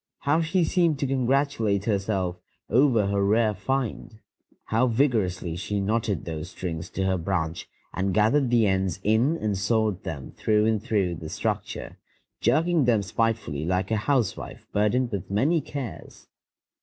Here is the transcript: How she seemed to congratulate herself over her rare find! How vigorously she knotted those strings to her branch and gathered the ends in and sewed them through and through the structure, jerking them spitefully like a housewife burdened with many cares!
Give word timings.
How 0.21 0.41
she 0.41 0.63
seemed 0.63 0.97
to 0.97 1.05
congratulate 1.05 1.85
herself 1.85 2.39
over 2.71 3.05
her 3.05 3.23
rare 3.23 3.53
find! 3.53 4.17
How 4.65 4.87
vigorously 4.87 5.55
she 5.55 5.79
knotted 5.79 6.25
those 6.25 6.49
strings 6.49 6.89
to 6.93 7.05
her 7.05 7.19
branch 7.19 7.69
and 7.93 8.11
gathered 8.11 8.49
the 8.49 8.65
ends 8.65 8.99
in 9.03 9.37
and 9.37 9.55
sewed 9.55 10.03
them 10.03 10.31
through 10.31 10.65
and 10.65 10.81
through 10.81 11.17
the 11.17 11.29
structure, 11.29 11.99
jerking 12.39 12.85
them 12.85 13.03
spitefully 13.03 13.63
like 13.63 13.91
a 13.91 13.97
housewife 13.97 14.65
burdened 14.73 15.11
with 15.11 15.29
many 15.29 15.61
cares! 15.61 16.25